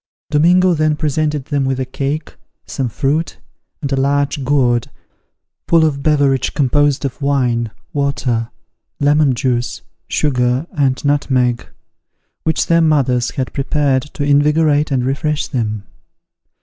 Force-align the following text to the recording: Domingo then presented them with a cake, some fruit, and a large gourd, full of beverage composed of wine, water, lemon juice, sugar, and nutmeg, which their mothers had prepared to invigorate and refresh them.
Domingo 0.31 0.73
then 0.73 0.95
presented 0.95 1.45
them 1.45 1.63
with 1.63 1.79
a 1.79 1.85
cake, 1.85 2.35
some 2.65 2.89
fruit, 2.89 3.37
and 3.83 3.91
a 3.91 3.95
large 3.95 4.43
gourd, 4.43 4.89
full 5.67 5.85
of 5.85 6.01
beverage 6.01 6.55
composed 6.55 7.05
of 7.05 7.21
wine, 7.21 7.69
water, 7.93 8.49
lemon 8.99 9.35
juice, 9.35 9.83
sugar, 10.07 10.65
and 10.75 11.05
nutmeg, 11.05 11.67
which 12.45 12.65
their 12.65 12.81
mothers 12.81 13.29
had 13.35 13.53
prepared 13.53 14.01
to 14.01 14.23
invigorate 14.23 14.89
and 14.89 15.05
refresh 15.05 15.47
them. 15.47 15.83